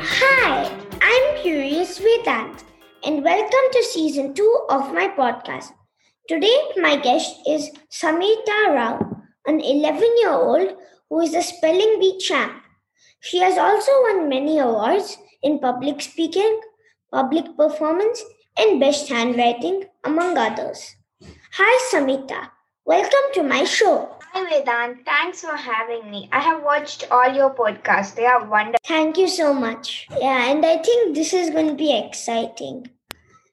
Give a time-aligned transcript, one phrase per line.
[0.00, 0.70] Hi,
[1.02, 2.64] I'm Curious Vedant,
[3.04, 5.72] and welcome to season 2 of my podcast.
[6.26, 8.98] Today, my guest is Samita Rao,
[9.46, 10.76] an 11 year old
[11.10, 12.62] who is a spelling bee champ.
[13.20, 16.60] She has also won many awards in public speaking,
[17.12, 18.22] public performance,
[18.56, 20.96] and best handwriting, among others.
[21.52, 22.50] Hi, Samita.
[22.88, 24.16] Welcome to my show.
[24.32, 26.26] Hi Vedant, thanks for having me.
[26.32, 28.14] I have watched all your podcasts.
[28.14, 28.80] They are wonderful.
[28.86, 30.06] Thank you so much.
[30.18, 32.88] Yeah, and I think this is going to be exciting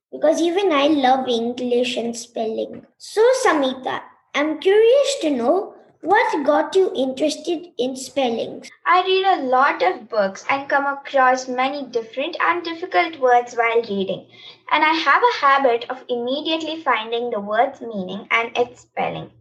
[0.09, 2.85] because even I love English and spelling.
[2.97, 4.03] So, Samita,
[4.33, 5.74] I'm curious to know
[6.05, 8.69] what got you interested in spellings?
[8.85, 13.81] I read a lot of books and come across many different and difficult words while
[13.81, 14.27] reading.
[14.71, 19.31] And I have a habit of immediately finding the word's meaning and its spelling.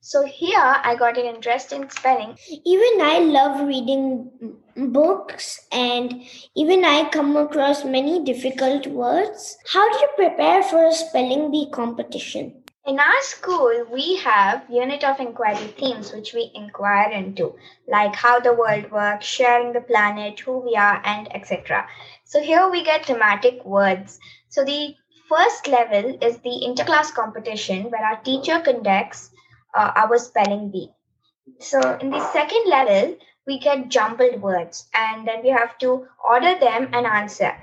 [0.00, 2.36] So here I got an interest in spelling.
[2.64, 4.30] Even I love reading
[4.76, 6.22] books and
[6.56, 9.56] even I come across many difficult words.
[9.72, 12.64] How do you prepare for a spelling bee competition?
[12.86, 17.54] In our school, we have unit of inquiry themes which we inquire into,
[17.86, 21.86] like how the world works, sharing the planet, who we are, and etc.
[22.24, 24.18] So here we get thematic words.
[24.48, 24.94] So the
[25.28, 29.30] first level is the interclass competition where our teacher conducts
[29.74, 30.90] uh, our spelling bee.
[31.60, 36.58] So in the second level, we get jumbled words and then we have to order
[36.58, 37.56] them and answer.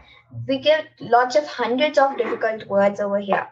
[0.47, 3.47] We get lots of hundreds of difficult words over here.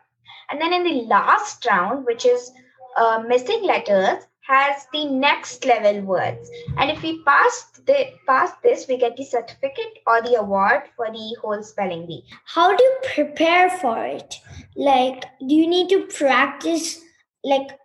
[0.49, 2.52] And then in the last round, which is
[2.97, 6.49] uh, missing letters, has the next level words.
[6.77, 11.08] And if we pass the pass this, we get the certificate or the award for
[11.08, 12.25] the whole spelling bee.
[12.45, 14.36] How do you prepare for it?
[14.75, 16.99] Like, do you need to practice
[17.44, 17.80] like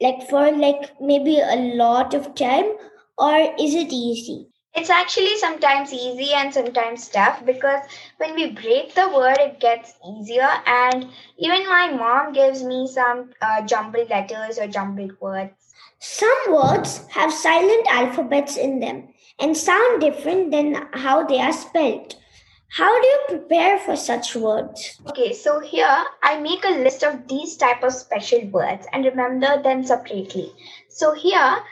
[0.00, 2.72] like for like maybe a lot of time
[3.16, 4.48] or is it easy?
[4.76, 7.80] It's actually sometimes easy and sometimes tough because
[8.18, 10.50] when we break the word, it gets easier.
[10.66, 11.08] And
[11.38, 15.54] even my mom gives me some uh, jumbled letters or jumbled words.
[15.98, 19.08] Some words have silent alphabets in them
[19.38, 22.14] and sound different than how they are spelled.
[22.68, 25.00] How do you prepare for such words?
[25.08, 29.62] Okay, so here I make a list of these type of special words and remember
[29.62, 30.52] them separately.
[30.90, 31.62] So here,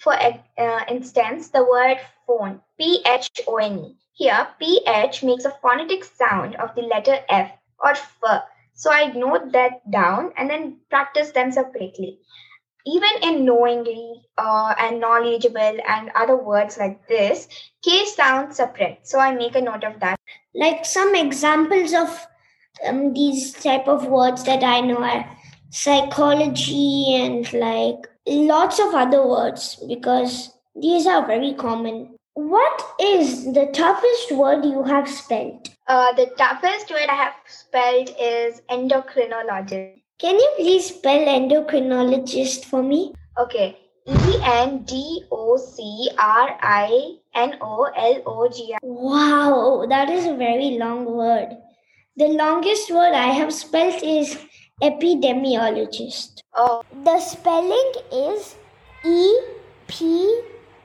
[0.00, 3.96] for uh, instance, the word phone, P H O N E.
[4.12, 8.44] Here, PH makes a phonetic sound of the letter F or F.
[8.74, 12.18] So I note that down and then practice them separately.
[12.86, 17.48] Even in knowingly uh, and knowledgeable and other words like this,
[17.82, 19.00] K sounds separate.
[19.02, 20.18] So I make a note of that.
[20.54, 22.26] Like some examples of
[22.86, 25.28] um, these type of words that I know are
[25.70, 32.17] psychology and like lots of other words because these are very common.
[32.38, 35.70] What is the toughest word you have spelled?
[35.88, 40.02] Uh, the toughest word I have spelled is endocrinologist.
[40.20, 43.12] Can you please spell endocrinologist for me?
[43.36, 43.76] Okay.
[44.06, 48.78] E N D O C R I N O L O G I.
[48.82, 51.56] Wow, that is a very long word.
[52.16, 54.38] The longest word I have spelled is
[54.80, 56.42] epidemiologist.
[56.54, 56.84] Oh.
[57.02, 58.54] The spelling is
[59.04, 59.40] E
[59.88, 60.42] P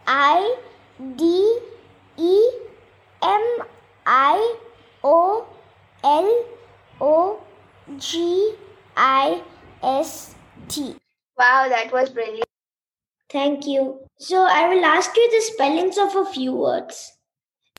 [0.07, 0.57] I
[0.99, 1.59] D
[2.17, 2.51] E
[3.21, 3.57] M
[4.05, 4.57] I
[5.03, 5.47] O
[6.03, 6.45] L
[7.01, 7.41] O
[7.97, 8.55] G
[8.95, 9.41] I
[9.81, 10.35] S
[10.67, 10.95] T.
[11.37, 12.45] Wow, that was brilliant.
[13.31, 13.99] Thank you.
[14.19, 17.17] So I will ask you the spellings of a few words.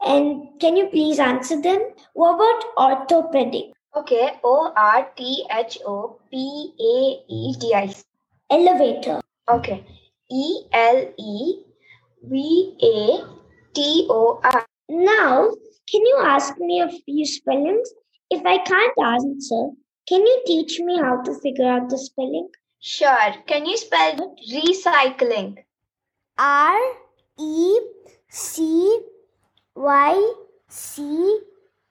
[0.05, 1.81] And can you please answer them?
[2.15, 3.73] What about orthopedic?
[3.97, 8.03] Okay, O R T H O P A E D I C.
[8.51, 9.21] Elevator.
[9.49, 9.87] Okay,
[10.31, 11.63] E L E
[12.29, 13.25] V A
[13.75, 14.67] T O R.
[14.89, 15.51] Now,
[15.91, 17.89] can you ask me a few spellings?
[18.31, 19.71] If I can't answer,
[20.09, 22.49] can you teach me how to figure out the spelling?
[22.81, 23.35] Sure.
[23.47, 25.57] Can you spell recycling?
[26.39, 26.79] R
[27.39, 27.81] E
[28.29, 29.01] C
[29.75, 30.33] Y
[30.69, 31.41] C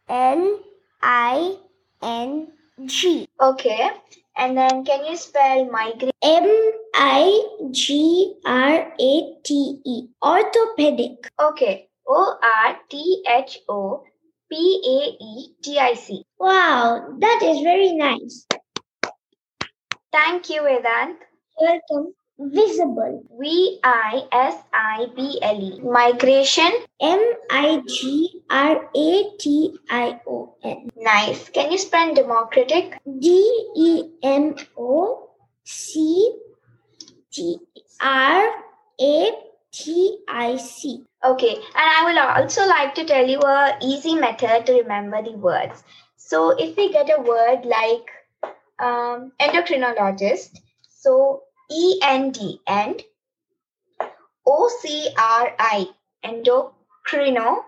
[0.09, 0.59] L
[1.01, 1.57] I
[2.01, 2.47] N
[2.85, 3.27] G.
[3.41, 3.91] Okay.
[4.35, 6.11] And then can you spell migraine?
[6.21, 10.07] M I G R A T E.
[10.23, 11.29] Orthopedic.
[11.39, 11.87] Okay.
[12.07, 14.03] O R T H O
[14.49, 16.25] P A E T I C.
[16.37, 18.45] Wow, that is very nice.
[20.11, 21.17] Thank you, Vedant.
[21.59, 22.13] Welcome.
[22.39, 23.23] Visible.
[23.39, 25.79] V I S I B L E.
[25.81, 26.71] Migration.
[26.99, 30.89] M I G R A T I O N.
[30.95, 31.49] Nice.
[31.49, 32.97] Can you spell democratic?
[33.19, 35.29] D E M O
[35.63, 36.35] C
[37.31, 37.59] T
[38.01, 38.51] R
[38.99, 39.31] A
[39.71, 41.03] T I C.
[41.23, 45.31] Okay, and I will also like to tell you a easy method to remember the
[45.31, 45.83] words.
[46.17, 48.09] So if we get a word like
[48.79, 50.59] um, endocrinologist,
[50.89, 51.43] so
[51.73, 53.01] E N D and
[54.45, 55.87] O C R I
[56.23, 57.63] endocrino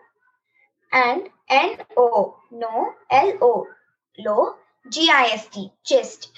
[0.91, 3.67] and N O no L O
[4.17, 4.55] lo low
[4.91, 6.31] GIST gist.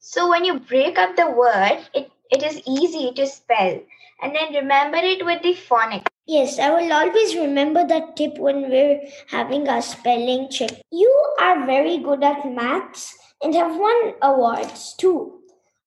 [0.00, 3.80] So when you break up the word, it, it is easy to spell
[4.20, 6.06] and then remember it with the phonics.
[6.26, 10.70] Yes, I will always remember that tip when we're having our spelling check.
[10.90, 15.41] You are very good at maths and have won awards too.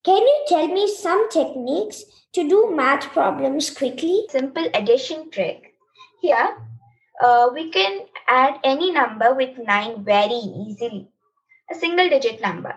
[0.06, 2.04] Can you tell me some techniques
[2.34, 4.28] to do math problems quickly?
[4.30, 5.74] Simple addition trick.
[6.22, 6.57] Here,
[7.19, 11.07] uh, we can add any number with 9 very easily.
[11.72, 12.75] A single digit number,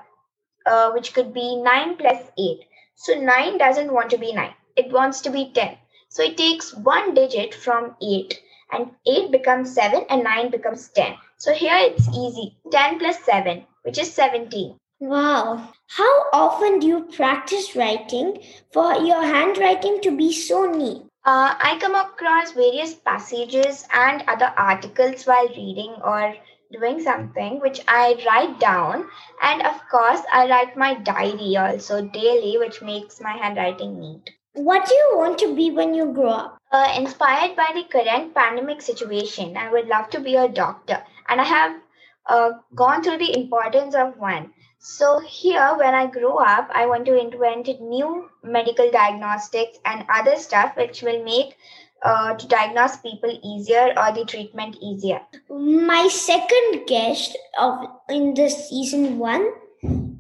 [0.65, 2.65] uh, which could be 9 plus 8.
[2.95, 5.77] So 9 doesn't want to be 9, it wants to be 10.
[6.09, 8.41] So it takes one digit from 8
[8.73, 11.15] and 8 becomes 7 and 9 becomes 10.
[11.37, 14.79] So here it's easy 10 plus 7, which is 17.
[15.01, 15.73] Wow.
[15.87, 18.43] How often do you practice writing
[18.73, 21.03] for your handwriting to be so neat?
[21.25, 26.35] Uh, I come across various passages and other articles while reading or
[26.73, 29.09] doing something which I write down.
[29.41, 34.31] And of course, I write my diary also daily, which makes my handwriting neat.
[34.55, 36.59] What do you want to be when you grow up?
[36.73, 41.05] Uh, inspired by the current pandemic situation, I would love to be a doctor.
[41.29, 41.81] And I have
[42.27, 44.53] uh, gone through the importance of one.
[44.81, 50.37] So here, when I grow up, I want to invent new medical diagnostics and other
[50.37, 51.57] stuff which will make
[52.03, 55.21] uh, to diagnose people easier or the treatment easier.
[55.51, 59.51] My second guest of in this season one,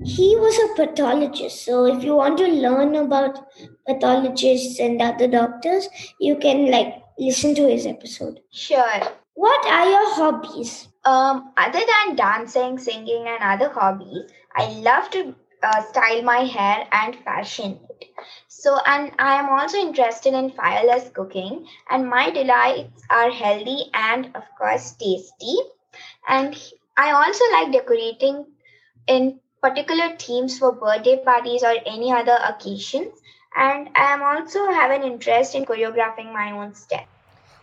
[0.04, 1.64] he was a pathologist.
[1.64, 3.38] So if you want to learn about
[3.86, 5.88] pathologists and other doctors,
[6.20, 8.40] you can like listen to his episode.
[8.50, 9.00] Sure.
[9.34, 10.88] What are your hobbies?
[11.08, 16.86] Um, other than dancing, singing, and other hobbies, I love to uh, style my hair
[16.92, 18.08] and fashion it.
[18.48, 24.26] So, and I am also interested in fireless cooking, and my delights are healthy and,
[24.34, 25.56] of course, tasty.
[26.28, 26.54] And
[26.98, 28.44] I also like decorating
[29.06, 33.14] in particular themes for birthday parties or any other occasions.
[33.56, 37.08] And I am also have an interest in choreographing my own steps.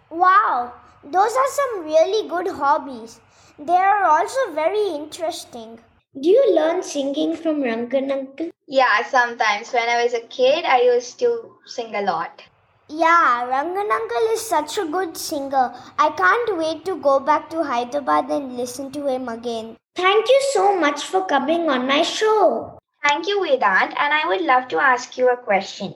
[0.09, 3.19] Wow, those are some really good hobbies.
[3.59, 5.79] They are also very interesting.
[6.21, 8.49] Do you learn singing from Rangan uncle?
[8.67, 9.73] Yeah, sometimes.
[9.73, 12.43] When I was a kid, I used to sing a lot.
[12.87, 15.73] Yeah, Rangan uncle is such a good singer.
[15.97, 19.77] I can't wait to go back to Hyderabad and listen to him again.
[19.95, 22.77] Thank you so much for coming on my show.
[23.07, 25.95] Thank you, Vedant, and I would love to ask you a question.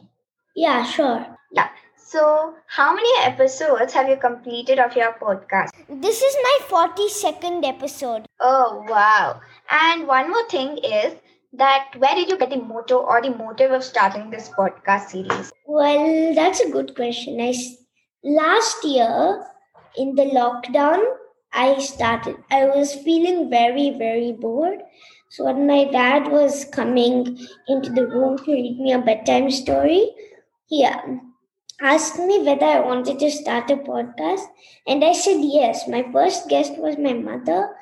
[0.55, 1.25] Yeah, sure.
[1.51, 1.69] Yeah.
[2.09, 5.69] So, how many episodes have you completed of your podcast?
[5.87, 8.25] This is my 42nd episode.
[8.39, 9.39] Oh, wow.
[9.69, 11.13] And one more thing is
[11.53, 15.51] that where did you get the motto or the motive of starting this podcast series?
[15.67, 17.39] Well, that's a good question.
[17.39, 17.53] I
[18.23, 19.45] last year
[19.95, 21.05] in the lockdown,
[21.53, 22.37] I started.
[22.49, 24.79] I was feeling very, very bored.
[25.29, 30.09] So when my dad was coming into the room to read me a bedtime story,
[30.65, 31.28] he um,
[31.81, 34.45] asked me whether I wanted to start a podcast,
[34.87, 35.87] and I said yes.
[35.87, 37.75] My first guest was my mother,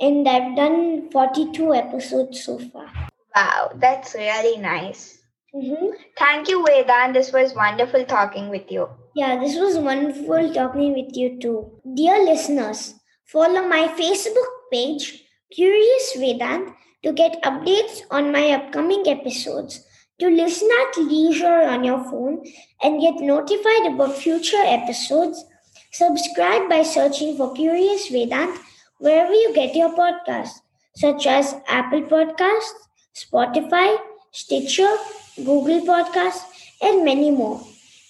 [0.00, 2.90] and I've done 42 episodes so far.
[3.34, 5.18] Wow, that's really nice.
[5.52, 7.14] hmm Thank you, Vedant.
[7.14, 8.88] This was wonderful talking with you.
[9.14, 11.80] Yeah, this was wonderful talking with you too.
[11.94, 19.84] Dear listeners, follow my Facebook page, Curious Vedant, to get updates on my upcoming episodes,
[20.20, 22.44] to listen at leisure on your phone,
[22.82, 25.44] and get notified about future episodes.
[25.92, 28.58] Subscribe by searching for Curious Vedant
[28.98, 30.60] wherever you get your podcasts,
[30.96, 33.96] such as Apple Podcasts, Spotify,
[34.32, 34.92] Stitcher,
[35.36, 36.44] Google Podcasts,
[36.82, 37.60] and many more.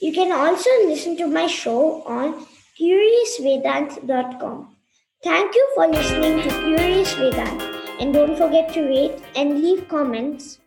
[0.01, 2.47] You can also listen to my show on
[2.81, 4.77] CuriousVedant.com.
[5.25, 7.61] Thank you for listening to Curious Vedant
[8.01, 10.61] and don't forget to rate and leave comments.